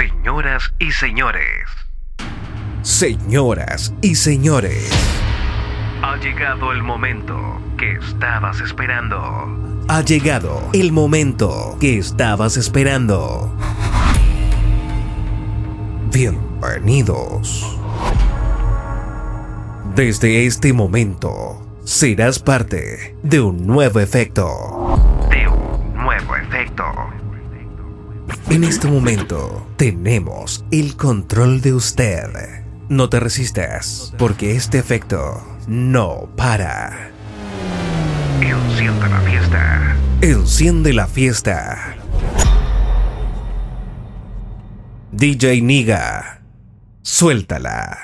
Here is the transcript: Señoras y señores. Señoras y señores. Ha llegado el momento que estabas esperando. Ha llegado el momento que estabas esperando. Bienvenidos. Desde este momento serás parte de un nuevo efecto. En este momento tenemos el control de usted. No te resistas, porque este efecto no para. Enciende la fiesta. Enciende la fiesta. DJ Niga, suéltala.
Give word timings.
Señoras 0.00 0.72
y 0.78 0.92
señores. 0.92 1.68
Señoras 2.80 3.92
y 4.00 4.14
señores. 4.14 4.90
Ha 6.02 6.16
llegado 6.16 6.72
el 6.72 6.82
momento 6.82 7.60
que 7.76 7.92
estabas 7.96 8.62
esperando. 8.62 9.84
Ha 9.88 10.00
llegado 10.00 10.62
el 10.72 10.90
momento 10.92 11.76
que 11.78 11.98
estabas 11.98 12.56
esperando. 12.56 13.54
Bienvenidos. 16.10 17.78
Desde 19.94 20.46
este 20.46 20.72
momento 20.72 21.60
serás 21.84 22.38
parte 22.38 23.18
de 23.22 23.42
un 23.42 23.66
nuevo 23.66 24.00
efecto. 24.00 24.79
En 28.50 28.64
este 28.64 28.88
momento 28.88 29.64
tenemos 29.76 30.64
el 30.72 30.96
control 30.96 31.60
de 31.60 31.72
usted. 31.72 32.64
No 32.88 33.08
te 33.08 33.20
resistas, 33.20 34.12
porque 34.18 34.56
este 34.56 34.80
efecto 34.80 35.40
no 35.68 36.28
para. 36.36 37.12
Enciende 38.40 39.08
la 39.08 39.20
fiesta. 39.20 39.96
Enciende 40.20 40.92
la 40.92 41.06
fiesta. 41.06 41.96
DJ 45.12 45.62
Niga, 45.62 46.42
suéltala. 47.02 47.98